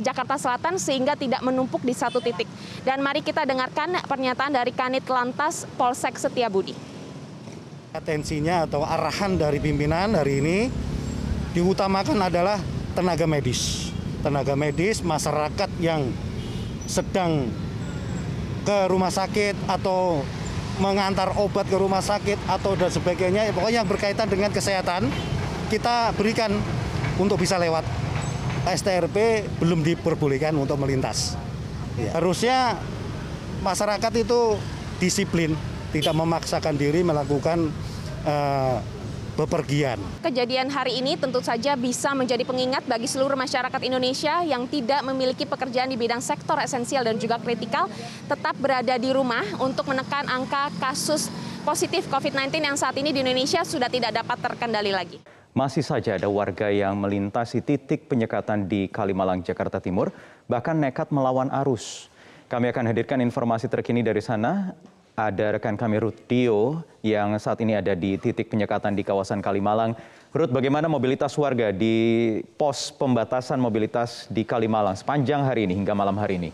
Jakarta 0.00 0.40
Selatan 0.40 0.80
sehingga 0.80 1.14
tidak 1.14 1.44
menumpuk 1.44 1.84
di 1.84 1.94
satu 1.94 2.18
titik. 2.18 2.48
Dan 2.82 3.04
mari 3.04 3.20
kita 3.20 3.44
dengarkan 3.44 4.00
pernyataan 4.04 4.52
dari 4.52 4.72
Kanit 4.72 5.06
Lantas 5.08 5.68
Polsek 5.76 6.16
Setiabudi. 6.16 6.74
Atensinya 7.94 8.66
atau 8.66 8.82
arahan 8.82 9.38
dari 9.38 9.62
pimpinan 9.62 10.18
hari 10.18 10.42
ini 10.42 10.58
diutamakan 11.54 12.26
adalah 12.26 12.58
tenaga 12.98 13.24
medis. 13.24 13.93
Tenaga 14.24 14.56
medis, 14.56 15.04
masyarakat 15.04 15.68
yang 15.84 16.08
sedang 16.88 17.52
ke 18.64 18.88
rumah 18.88 19.12
sakit 19.12 19.52
atau 19.68 20.24
mengantar 20.80 21.36
obat 21.36 21.68
ke 21.68 21.76
rumah 21.76 22.00
sakit 22.00 22.40
atau 22.48 22.72
dan 22.74 22.88
sebagainya, 22.88 23.52
pokoknya 23.52 23.84
yang 23.84 23.88
berkaitan 23.88 24.26
dengan 24.26 24.48
kesehatan, 24.48 25.12
kita 25.68 26.16
berikan 26.16 26.56
untuk 27.20 27.36
bisa 27.36 27.60
lewat. 27.60 27.84
STRP 28.64 29.44
belum 29.60 29.84
diperbolehkan 29.84 30.56
untuk 30.56 30.80
melintas. 30.80 31.36
Ya. 32.00 32.16
Harusnya 32.16 32.80
masyarakat 33.60 34.12
itu 34.24 34.56
disiplin, 34.96 35.52
tidak 35.92 36.16
memaksakan 36.16 36.80
diri 36.80 37.04
melakukan 37.04 37.68
uh, 38.24 38.80
bepergian. 39.34 39.98
Kejadian 40.22 40.70
hari 40.70 41.02
ini 41.02 41.18
tentu 41.18 41.42
saja 41.42 41.74
bisa 41.74 42.14
menjadi 42.14 42.46
pengingat 42.46 42.86
bagi 42.86 43.10
seluruh 43.10 43.34
masyarakat 43.34 43.80
Indonesia 43.82 44.40
yang 44.46 44.70
tidak 44.70 45.02
memiliki 45.02 45.44
pekerjaan 45.44 45.90
di 45.90 45.98
bidang 45.98 46.22
sektor 46.22 46.56
esensial 46.62 47.02
dan 47.02 47.18
juga 47.18 47.42
kritikal 47.42 47.90
tetap 48.30 48.54
berada 48.62 48.94
di 48.94 49.10
rumah 49.10 49.42
untuk 49.58 49.90
menekan 49.90 50.30
angka 50.30 50.70
kasus 50.78 51.28
positif 51.66 52.06
COVID-19 52.06 52.62
yang 52.62 52.78
saat 52.78 52.94
ini 52.94 53.10
di 53.10 53.26
Indonesia 53.26 53.66
sudah 53.66 53.90
tidak 53.90 54.14
dapat 54.14 54.38
terkendali 54.38 54.94
lagi. 54.94 55.18
Masih 55.54 55.86
saja 55.86 56.18
ada 56.18 56.26
warga 56.26 56.66
yang 56.66 56.98
melintasi 56.98 57.62
titik 57.62 58.10
penyekatan 58.10 58.66
di 58.66 58.90
Kalimalang, 58.90 59.38
Jakarta 59.38 59.78
Timur, 59.78 60.10
bahkan 60.50 60.74
nekat 60.74 61.14
melawan 61.14 61.46
arus. 61.62 62.10
Kami 62.50 62.74
akan 62.74 62.90
hadirkan 62.90 63.22
informasi 63.22 63.70
terkini 63.70 64.02
dari 64.02 64.18
sana 64.18 64.74
ada 65.14 65.58
rekan 65.58 65.78
kami 65.78 66.02
Ruth 66.02 66.26
Dio 66.26 66.82
yang 67.06 67.38
saat 67.38 67.62
ini 67.62 67.78
ada 67.78 67.94
di 67.94 68.18
titik 68.18 68.50
penyekatan 68.50 68.98
di 68.98 69.06
kawasan 69.06 69.38
Kalimalang. 69.38 69.94
Ruth, 70.34 70.50
bagaimana 70.50 70.90
mobilitas 70.90 71.30
warga 71.38 71.70
di 71.70 72.42
pos 72.58 72.90
pembatasan 72.90 73.62
mobilitas 73.62 74.26
di 74.26 74.42
Kalimalang 74.42 74.98
sepanjang 74.98 75.46
hari 75.46 75.70
ini 75.70 75.78
hingga 75.78 75.94
malam 75.94 76.18
hari 76.18 76.42
ini? 76.42 76.50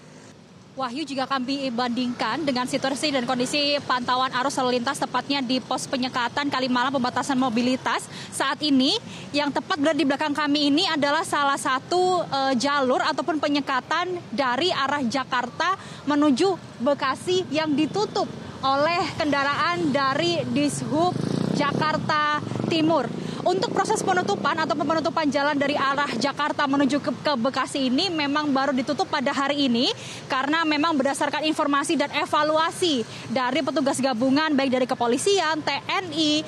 Wahyu 0.77 1.05
jika 1.05 1.29
kami 1.29 1.69
bandingkan 1.73 2.41
dengan 2.41 2.65
situasi 2.65 3.13
dan 3.13 3.29
kondisi 3.29 3.77
pantauan 3.85 4.33
arus 4.33 4.57
lalu 4.61 4.81
lintas 4.81 5.01
tepatnya 5.01 5.41
di 5.45 5.61
pos 5.61 5.89
penyekatan 5.89 6.49
Kalimalang 6.53 6.93
pembatasan 6.93 7.37
mobilitas 7.37 8.09
saat 8.33 8.61
ini 8.61 8.97
yang 9.33 9.53
tepat 9.53 9.81
berada 9.81 9.97
di 9.97 10.09
belakang 10.09 10.33
kami 10.37 10.73
ini 10.73 10.85
adalah 10.89 11.25
salah 11.25 11.61
satu 11.61 12.25
uh, 12.29 12.53
jalur 12.57 13.01
ataupun 13.01 13.41
penyekatan 13.41 14.21
dari 14.33 14.69
arah 14.73 15.05
Jakarta 15.05 15.81
menuju 16.05 16.57
Bekasi 16.81 17.45
yang 17.53 17.77
ditutup 17.77 18.25
oleh 18.61 19.03
kendaraan 19.17 19.89
dari 19.89 20.45
Dishub 20.53 21.17
Jakarta 21.57 22.45
Timur. 22.69 23.09
Untuk 23.41 23.73
proses 23.73 24.05
penutupan 24.05 24.53
atau 24.53 24.77
penutupan 24.77 25.25
jalan 25.33 25.57
dari 25.57 25.73
arah 25.73 26.13
Jakarta 26.21 26.69
menuju 26.69 27.01
ke, 27.01 27.09
ke 27.25 27.33
Bekasi 27.41 27.89
ini 27.89 28.13
memang 28.13 28.53
baru 28.53 28.77
ditutup 28.77 29.09
pada 29.09 29.33
hari 29.33 29.65
ini 29.65 29.89
karena 30.29 30.61
memang 30.69 30.93
berdasarkan 30.93 31.49
informasi 31.49 31.97
dan 31.97 32.13
evaluasi 32.13 33.01
dari 33.33 33.65
petugas 33.65 33.97
gabungan 33.97 34.53
baik 34.53 34.77
dari 34.77 34.85
kepolisian, 34.85 35.65
TNI, 35.65 36.45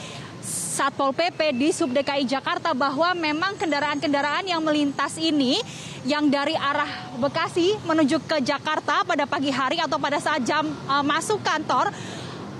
Satpol 0.72 1.12
PP 1.12 1.52
di 1.52 1.68
Sub 1.68 1.92
DKI 1.92 2.24
Jakarta 2.24 2.72
bahwa 2.72 3.12
memang 3.12 3.60
kendaraan-kendaraan 3.60 4.48
yang 4.48 4.64
melintas 4.64 5.20
ini 5.20 5.60
yang 6.08 6.32
dari 6.32 6.56
arah 6.56 6.88
Bekasi 7.20 7.76
menuju 7.84 8.24
ke 8.24 8.40
Jakarta 8.40 9.04
pada 9.04 9.28
pagi 9.28 9.52
hari 9.52 9.76
atau 9.84 10.00
pada 10.00 10.16
saat 10.16 10.40
jam 10.48 10.64
uh, 10.88 11.04
masuk 11.04 11.44
kantor 11.44 11.92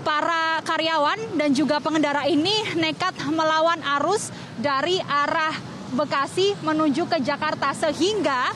para 0.04 0.60
karyawan 0.60 1.40
dan 1.40 1.56
juga 1.56 1.80
pengendara 1.80 2.28
ini 2.28 2.52
nekat 2.76 3.16
melawan 3.32 3.80
arus 3.96 4.28
dari 4.60 5.00
arah 5.00 5.56
Bekasi 5.96 6.52
menuju 6.60 7.08
ke 7.08 7.16
Jakarta. 7.24 7.72
Sehingga 7.72 8.52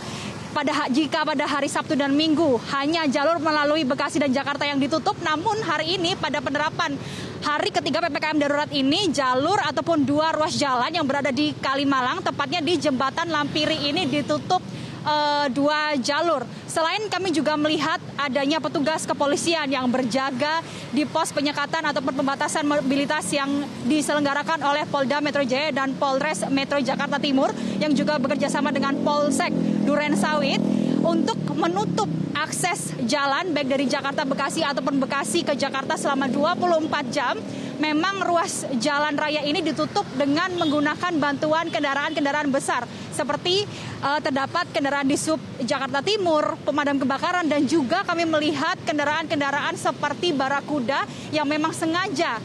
pada 0.57 0.89
jika 0.89 1.21
pada 1.21 1.45
hari 1.45 1.69
Sabtu 1.69 1.93
dan 1.93 2.17
Minggu 2.17 2.57
hanya 2.73 3.05
jalur 3.05 3.37
melalui 3.37 3.85
Bekasi 3.85 4.17
dan 4.17 4.33
Jakarta 4.33 4.65
yang 4.65 4.81
ditutup, 4.81 5.13
namun 5.21 5.61
hari 5.61 6.01
ini 6.01 6.17
pada 6.17 6.41
penerapan 6.41 6.97
hari 7.45 7.69
ketiga 7.69 8.01
PPKM 8.01 8.41
darurat 8.41 8.71
ini 8.73 9.13
jalur 9.13 9.61
ataupun 9.61 10.09
dua 10.09 10.33
ruas 10.33 10.57
jalan 10.57 10.89
yang 10.89 11.05
berada 11.05 11.29
di 11.29 11.53
Kalimalang, 11.61 12.25
tepatnya 12.25 12.65
di 12.65 12.81
jembatan 12.81 13.29
Lampiri 13.29 13.93
ini 13.93 14.09
ditutup 14.09 14.65
uh, 15.05 15.45
dua 15.53 15.93
jalur. 16.01 16.49
Selain 16.65 17.05
kami 17.13 17.37
juga 17.37 17.53
melihat 17.61 18.01
adanya 18.17 18.57
petugas 18.57 19.05
kepolisian 19.05 19.69
yang 19.69 19.85
berjaga 19.93 20.65
di 20.89 21.05
pos 21.05 21.37
penyekatan 21.37 21.85
ataupun 21.93 22.17
pembatasan 22.17 22.65
mobilitas 22.65 23.29
yang 23.29 23.49
diselenggarakan 23.85 24.65
oleh 24.65 24.89
Polda 24.89 25.21
Metro 25.21 25.45
Jaya 25.45 25.69
dan 25.69 25.93
Polres 26.01 26.49
Metro 26.49 26.81
Jakarta 26.81 27.21
Timur 27.21 27.53
yang 27.77 27.93
juga 27.93 28.17
bekerja 28.17 28.49
sama 28.49 28.73
dengan 28.73 28.97
Polsek 29.05 29.76
Duren 29.87 30.19
Sawit 30.19 30.59
untuk 31.07 31.39
menutup 31.55 32.11
akses 32.35 32.93
jalan 33.07 33.55
baik 33.55 33.71
dari 33.71 33.87
Jakarta 33.87 34.27
Bekasi 34.27 34.67
ataupun 34.67 34.99
Bekasi 34.99 35.47
ke 35.47 35.55
Jakarta 35.55 35.95
selama 35.95 36.27
24 36.27 37.15
jam 37.15 37.39
memang 37.79 38.27
ruas 38.27 38.67
jalan 38.83 39.15
raya 39.15 39.47
ini 39.47 39.63
ditutup 39.63 40.05
dengan 40.19 40.51
menggunakan 40.59 41.15
bantuan 41.23 41.71
kendaraan-kendaraan 41.71 42.51
besar 42.51 42.85
seperti 43.15 43.65
uh, 44.03 44.21
terdapat 44.21 44.69
kendaraan 44.75 45.09
di 45.09 45.17
sub 45.17 45.41
Jakarta 45.63 46.05
Timur, 46.05 46.59
pemadam 46.67 47.01
kebakaran 47.01 47.47
dan 47.49 47.65
juga 47.65 48.05
kami 48.05 48.29
melihat 48.29 48.77
kendaraan-kendaraan 48.85 49.79
seperti 49.79 50.37
Barakuda 50.37 51.09
yang 51.33 51.49
memang 51.49 51.73
sengaja 51.73 52.43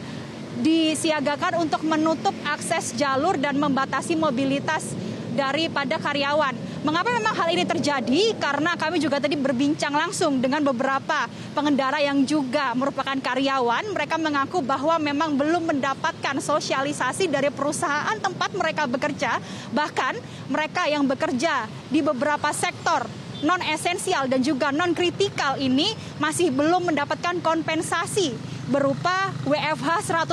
disiagakan 0.60 1.64
untuk 1.64 1.82
menutup 1.84 2.32
akses 2.44 2.92
jalur 2.96 3.36
dan 3.40 3.56
membatasi 3.56 4.16
mobilitas 4.16 4.92
daripada 5.32 5.96
karyawan. 5.96 6.52
Mengapa 6.82 7.14
memang 7.14 7.30
hal 7.38 7.46
ini 7.54 7.62
terjadi? 7.62 8.34
Karena 8.42 8.74
kami 8.74 8.98
juga 8.98 9.22
tadi 9.22 9.38
berbincang 9.38 9.94
langsung 9.94 10.42
dengan 10.42 10.66
beberapa 10.66 11.30
pengendara 11.54 12.02
yang 12.02 12.26
juga 12.26 12.74
merupakan 12.74 13.14
karyawan. 13.22 13.94
Mereka 13.94 14.18
mengaku 14.18 14.58
bahwa 14.66 14.98
memang 14.98 15.38
belum 15.38 15.70
mendapatkan 15.70 16.42
sosialisasi 16.42 17.30
dari 17.30 17.54
perusahaan 17.54 18.18
tempat 18.18 18.50
mereka 18.58 18.90
bekerja. 18.90 19.38
Bahkan 19.70 20.18
mereka 20.50 20.90
yang 20.90 21.06
bekerja 21.06 21.70
di 21.86 22.02
beberapa 22.02 22.50
sektor 22.50 23.06
non 23.46 23.62
esensial 23.62 24.26
dan 24.26 24.42
juga 24.42 24.74
non 24.74 24.90
kritikal 24.90 25.62
ini 25.62 25.94
masih 26.18 26.50
belum 26.50 26.90
mendapatkan 26.90 27.38
kompensasi 27.46 28.51
berupa 28.72 29.28
WFH 29.44 30.08
100% 30.08 30.32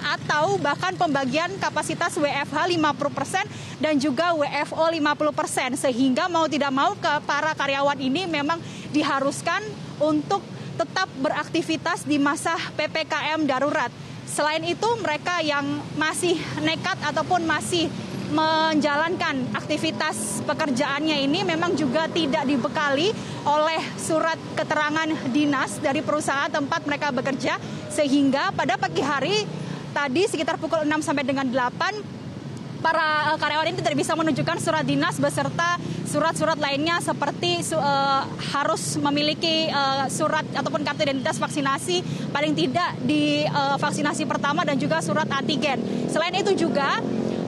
atau 0.00 0.56
bahkan 0.56 0.96
pembagian 0.96 1.52
kapasitas 1.60 2.16
WFH 2.16 2.56
50% 2.80 3.44
dan 3.76 4.00
juga 4.00 4.32
WFO 4.32 4.88
50% 4.88 5.76
sehingga 5.76 6.32
mau 6.32 6.48
tidak 6.48 6.72
mau 6.72 6.96
ke 6.96 7.12
para 7.28 7.52
karyawan 7.52 8.00
ini 8.00 8.24
memang 8.24 8.56
diharuskan 8.88 9.60
untuk 10.00 10.40
tetap 10.80 11.12
beraktivitas 11.20 12.08
di 12.08 12.16
masa 12.16 12.56
PPKM 12.72 13.44
darurat. 13.44 13.92
Selain 14.24 14.64
itu 14.64 14.88
mereka 15.04 15.44
yang 15.44 15.62
masih 16.00 16.40
nekat 16.64 16.96
ataupun 17.04 17.44
masih 17.44 17.92
menjalankan 18.34 19.54
aktivitas 19.54 20.42
pekerjaannya 20.42 21.22
ini 21.22 21.46
memang 21.46 21.78
juga 21.78 22.10
tidak 22.10 22.42
dibekali 22.42 23.14
oleh 23.46 23.82
surat 23.94 24.36
keterangan 24.58 25.06
dinas 25.30 25.78
dari 25.78 26.02
perusahaan 26.02 26.50
tempat 26.50 26.82
mereka 26.84 27.14
bekerja 27.14 27.56
sehingga 27.94 28.50
pada 28.50 28.74
pagi 28.74 29.00
hari 29.06 29.46
tadi 29.94 30.26
sekitar 30.26 30.58
pukul 30.58 30.82
6 30.82 31.06
sampai 31.06 31.22
dengan 31.22 31.46
8 31.46 32.82
para 32.84 33.32
uh, 33.32 33.38
karyawan 33.40 33.72
ini 33.72 33.78
tidak 33.80 33.96
bisa 33.96 34.12
menunjukkan 34.12 34.60
surat 34.60 34.84
dinas 34.84 35.16
beserta 35.16 35.80
surat-surat 36.04 36.60
lainnya 36.60 37.00
seperti 37.00 37.64
uh, 37.72 38.28
harus 38.52 39.00
memiliki 39.00 39.72
uh, 39.72 40.04
surat 40.12 40.44
ataupun 40.52 40.84
kartu 40.84 41.08
identitas 41.08 41.40
vaksinasi 41.40 42.04
paling 42.28 42.52
tidak 42.52 42.92
di 43.00 43.48
uh, 43.48 43.80
vaksinasi 43.80 44.28
pertama 44.28 44.68
dan 44.68 44.76
juga 44.76 45.00
surat 45.00 45.26
antigen. 45.32 45.80
Selain 46.12 46.36
itu 46.36 46.52
juga 46.68 47.00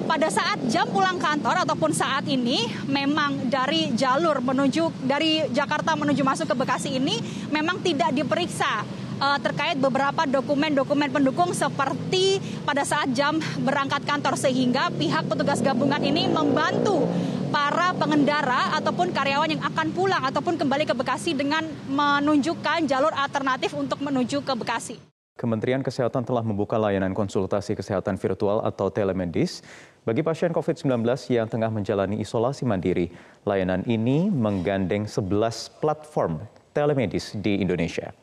pada 0.06 0.30
saat 0.30 0.62
jam 0.70 0.86
pulang 0.88 1.18
kantor 1.18 1.66
ataupun 1.66 1.90
saat 1.90 2.24
ini 2.30 2.70
memang 2.86 3.50
dari 3.50 3.90
jalur 3.98 4.38
menuju 4.38 5.04
dari 5.04 5.44
Jakarta 5.50 5.98
menuju 5.98 6.22
masuk 6.22 6.46
ke 6.46 6.54
Bekasi 6.54 6.96
ini 6.96 7.18
memang 7.50 7.82
tidak 7.82 8.14
diperiksa 8.14 8.86
uh, 9.18 9.38
terkait 9.42 9.76
beberapa 9.76 10.24
dokumen-dokumen 10.24 11.10
pendukung 11.10 11.50
seperti 11.50 12.38
pada 12.62 12.86
saat 12.86 13.10
jam 13.12 13.42
berangkat 13.60 14.06
kantor 14.06 14.38
sehingga 14.38 14.94
pihak 14.94 15.26
petugas 15.26 15.58
gabungan 15.58 16.00
ini 16.00 16.30
membantu 16.30 17.02
para 17.50 17.90
pengendara 17.98 18.78
ataupun 18.78 19.10
karyawan 19.10 19.58
yang 19.58 19.62
akan 19.66 19.90
pulang 19.90 20.22
ataupun 20.22 20.54
kembali 20.54 20.86
ke 20.86 20.94
Bekasi 20.94 21.34
dengan 21.34 21.66
menunjukkan 21.90 22.86
jalur 22.86 23.10
alternatif 23.14 23.74
untuk 23.74 23.98
menuju 24.02 24.42
ke 24.46 24.54
Bekasi. 24.54 25.15
Kementerian 25.36 25.84
Kesehatan 25.84 26.24
telah 26.24 26.40
membuka 26.40 26.80
layanan 26.80 27.12
konsultasi 27.12 27.76
kesehatan 27.76 28.16
virtual 28.16 28.64
atau 28.64 28.88
telemedis 28.88 29.60
bagi 30.08 30.24
pasien 30.24 30.48
COVID-19 30.48 31.04
yang 31.28 31.44
tengah 31.44 31.68
menjalani 31.68 32.16
isolasi 32.24 32.64
mandiri. 32.64 33.12
Layanan 33.44 33.84
ini 33.84 34.32
menggandeng 34.32 35.04
11 35.04 35.76
platform 35.76 36.40
telemedis 36.72 37.36
di 37.36 37.60
Indonesia. 37.60 38.16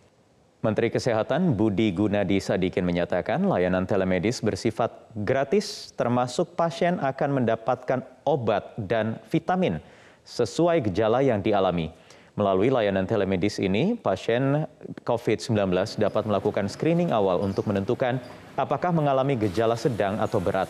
Menteri 0.66 0.90
Kesehatan 0.90 1.54
Budi 1.54 1.94
Gunadi 1.94 2.42
Sadikin 2.42 2.82
menyatakan 2.82 3.46
layanan 3.46 3.86
telemedis 3.86 4.42
bersifat 4.42 5.14
gratis 5.14 5.94
termasuk 5.94 6.58
pasien 6.58 6.98
akan 6.98 7.46
mendapatkan 7.46 8.02
obat 8.26 8.74
dan 8.74 9.22
vitamin 9.30 9.78
sesuai 10.26 10.90
gejala 10.90 11.22
yang 11.22 11.46
dialami. 11.46 11.94
Melalui 12.34 12.74
layanan 12.74 13.06
telemedis 13.06 13.62
ini, 13.62 13.94
pasien 13.94 14.66
COVID-19 15.06 15.54
dapat 16.02 16.26
melakukan 16.26 16.66
screening 16.66 17.14
awal 17.14 17.38
untuk 17.46 17.70
menentukan 17.70 18.18
apakah 18.58 18.90
mengalami 18.90 19.38
gejala 19.38 19.78
sedang 19.78 20.18
atau 20.18 20.42
berat. 20.42 20.66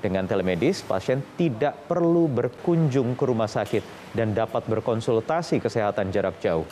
Dengan 0.00 0.24
telemedis, 0.24 0.80
pasien 0.80 1.20
tidak 1.36 1.76
perlu 1.84 2.32
berkunjung 2.32 3.12
ke 3.12 3.28
rumah 3.28 3.48
sakit 3.48 3.84
dan 4.16 4.32
dapat 4.32 4.64
berkonsultasi 4.64 5.60
kesehatan 5.60 6.08
jarak 6.08 6.40
jauh. 6.40 6.64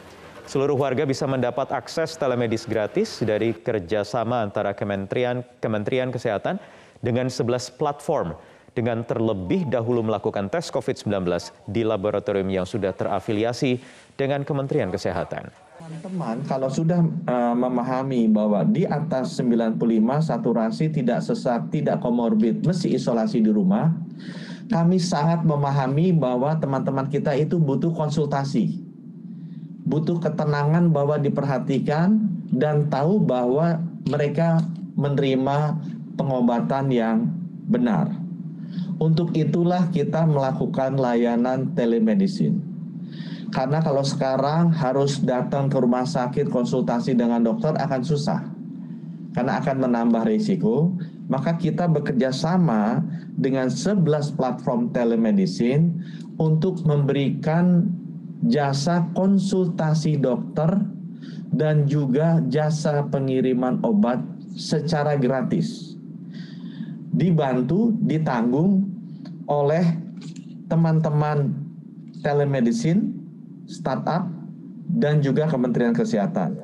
Seluruh 0.49 0.76
warga 0.76 1.04
bisa 1.04 1.29
mendapat 1.29 1.68
akses 1.77 2.16
telemedis 2.16 2.64
gratis 2.64 3.20
dari 3.20 3.53
kerjasama 3.53 4.40
antara 4.40 4.72
Kementerian, 4.72 5.44
Kementerian 5.61 6.09
Kesehatan 6.09 6.57
dengan 7.05 7.29
11 7.29 7.77
platform 7.77 8.33
dengan 8.74 9.06
terlebih 9.06 9.70
dahulu 9.70 10.02
melakukan 10.02 10.50
tes 10.50 10.68
COVID-19 10.68 11.22
di 11.70 11.87
laboratorium 11.87 12.50
yang 12.50 12.66
sudah 12.66 12.90
terafiliasi 12.90 13.78
dengan 14.18 14.42
Kementerian 14.42 14.90
Kesehatan. 14.90 15.54
Teman-teman 15.78 16.42
kalau 16.46 16.70
sudah 16.70 17.02
uh, 17.02 17.54
memahami 17.54 18.26
bahwa 18.26 18.66
di 18.66 18.82
atas 18.87 19.38
95 19.38 19.78
saturasi 20.22 20.90
tidak 20.90 21.22
sesak, 21.22 21.70
tidak 21.70 22.02
komorbid, 22.02 22.66
mesti 22.66 22.94
isolasi 22.94 23.42
di 23.42 23.50
rumah, 23.50 23.94
kami 24.70 24.98
sangat 24.98 25.46
memahami 25.46 26.10
bahwa 26.14 26.56
teman-teman 26.58 27.06
kita 27.06 27.34
itu 27.38 27.60
butuh 27.62 27.94
konsultasi. 27.94 28.82
Butuh 29.84 30.16
ketenangan 30.18 30.88
bahwa 30.88 31.20
diperhatikan 31.20 32.16
dan 32.48 32.88
tahu 32.88 33.20
bahwa 33.20 33.82
mereka 34.08 34.64
menerima 34.96 35.76
pengobatan 36.16 36.88
yang 36.88 37.28
benar. 37.68 38.23
Untuk 38.98 39.34
itulah 39.34 39.90
kita 39.90 40.22
melakukan 40.24 40.96
layanan 40.96 41.74
telemedicine. 41.74 42.62
Karena 43.50 43.78
kalau 43.78 44.02
sekarang 44.02 44.74
harus 44.74 45.22
datang 45.22 45.70
ke 45.70 45.78
rumah 45.78 46.02
sakit 46.02 46.50
konsultasi 46.50 47.14
dengan 47.14 47.42
dokter 47.42 47.74
akan 47.78 48.02
susah. 48.02 48.42
Karena 49.34 49.58
akan 49.62 49.90
menambah 49.90 50.26
risiko, 50.30 50.94
maka 51.26 51.58
kita 51.58 51.90
bekerja 51.90 52.30
sama 52.30 53.02
dengan 53.34 53.66
11 53.70 54.34
platform 54.38 54.94
telemedicine 54.94 55.90
untuk 56.38 56.82
memberikan 56.87 57.90
jasa 58.46 59.06
konsultasi 59.14 60.18
dokter 60.18 60.70
dan 61.54 61.87
juga 61.87 62.42
jasa 62.50 63.06
pengiriman 63.10 63.78
obat 63.87 64.20
secara 64.54 65.14
gratis 65.14 65.93
dibantu, 67.14 67.94
ditanggung 68.05 68.90
oleh 69.46 69.85
teman-teman 70.66 71.55
telemedicine, 72.24 73.14
startup, 73.70 74.27
dan 74.98 75.22
juga 75.22 75.46
Kementerian 75.46 75.94
Kesehatan. 75.94 76.57